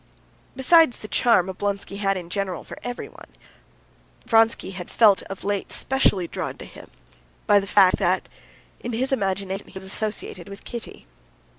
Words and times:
Besides 0.55 0.97
the 0.97 1.07
charm 1.07 1.45
Oblonsky 1.47 1.97
had 1.99 2.17
in 2.17 2.31
general 2.31 2.63
for 2.63 2.75
everyone, 2.83 3.27
Vronsky 4.25 4.71
had 4.71 4.89
felt 4.89 5.21
of 5.29 5.43
late 5.43 5.71
specially 5.71 6.27
drawn 6.27 6.57
to 6.57 6.65
him 6.65 6.89
by 7.45 7.59
the 7.59 7.67
fact 7.67 7.97
that 7.97 8.27
in 8.79 8.93
his 8.93 9.11
imagination 9.11 9.67
he 9.67 9.73
was 9.73 9.83
associated 9.83 10.49
with 10.49 10.63
Kitty. 10.65 11.05